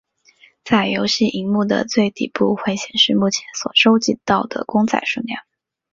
[0.65, 5.43] 在游戏萤幕的最底部会显示目前所收集到的公仔数量。